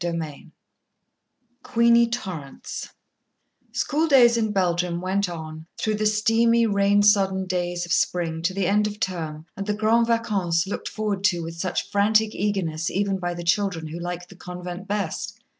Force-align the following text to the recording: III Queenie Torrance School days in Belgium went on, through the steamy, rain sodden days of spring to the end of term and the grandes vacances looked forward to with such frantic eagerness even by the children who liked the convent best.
III 0.03 0.51
Queenie 1.61 2.09
Torrance 2.09 2.89
School 3.71 4.07
days 4.07 4.35
in 4.35 4.51
Belgium 4.51 4.99
went 4.99 5.29
on, 5.29 5.67
through 5.77 5.93
the 5.93 6.07
steamy, 6.07 6.65
rain 6.65 7.03
sodden 7.03 7.45
days 7.45 7.85
of 7.85 7.93
spring 7.93 8.41
to 8.41 8.51
the 8.51 8.65
end 8.65 8.87
of 8.87 8.99
term 8.99 9.45
and 9.55 9.67
the 9.67 9.75
grandes 9.75 10.09
vacances 10.09 10.65
looked 10.65 10.87
forward 10.89 11.23
to 11.25 11.43
with 11.43 11.53
such 11.53 11.91
frantic 11.91 12.33
eagerness 12.33 12.89
even 12.89 13.19
by 13.19 13.35
the 13.35 13.43
children 13.43 13.85
who 13.89 13.99
liked 13.99 14.29
the 14.29 14.35
convent 14.35 14.87
best. 14.87 15.37